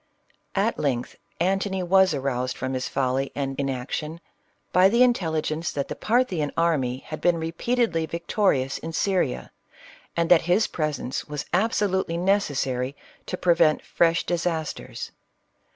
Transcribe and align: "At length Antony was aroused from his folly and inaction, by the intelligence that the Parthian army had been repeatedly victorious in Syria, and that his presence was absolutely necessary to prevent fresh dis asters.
"At 0.67 0.79
length 0.79 1.15
Antony 1.39 1.83
was 1.83 2.15
aroused 2.15 2.57
from 2.57 2.73
his 2.73 2.89
folly 2.89 3.31
and 3.35 3.55
inaction, 3.59 4.19
by 4.73 4.89
the 4.89 5.03
intelligence 5.03 5.71
that 5.73 5.89
the 5.89 5.95
Parthian 5.95 6.51
army 6.57 7.03
had 7.05 7.21
been 7.21 7.37
repeatedly 7.37 8.07
victorious 8.07 8.79
in 8.79 8.93
Syria, 8.93 9.51
and 10.17 10.27
that 10.31 10.41
his 10.41 10.65
presence 10.65 11.25
was 11.25 11.45
absolutely 11.53 12.17
necessary 12.17 12.95
to 13.27 13.37
prevent 13.37 13.83
fresh 13.83 14.23
dis 14.25 14.47
asters. 14.47 15.11